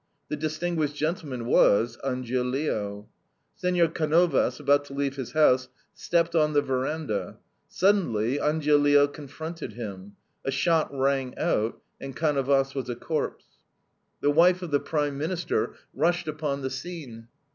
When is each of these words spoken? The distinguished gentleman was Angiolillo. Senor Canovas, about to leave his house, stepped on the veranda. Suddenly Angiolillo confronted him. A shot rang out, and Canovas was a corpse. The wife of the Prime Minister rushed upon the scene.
The 0.29 0.35
distinguished 0.35 0.95
gentleman 0.95 1.45
was 1.45 1.95
Angiolillo. 2.03 3.07
Senor 3.53 3.89
Canovas, 3.89 4.59
about 4.59 4.83
to 4.85 4.93
leave 4.93 5.15
his 5.15 5.33
house, 5.33 5.69
stepped 5.93 6.33
on 6.33 6.53
the 6.53 6.61
veranda. 6.63 7.37
Suddenly 7.67 8.39
Angiolillo 8.39 9.05
confronted 9.07 9.73
him. 9.73 10.15
A 10.43 10.49
shot 10.49 10.89
rang 10.91 11.37
out, 11.37 11.83
and 11.99 12.15
Canovas 12.15 12.73
was 12.73 12.89
a 12.89 12.95
corpse. 12.95 13.45
The 14.21 14.31
wife 14.31 14.63
of 14.63 14.71
the 14.71 14.79
Prime 14.79 15.19
Minister 15.19 15.75
rushed 15.93 16.27
upon 16.27 16.63
the 16.63 16.71
scene. 16.71 17.27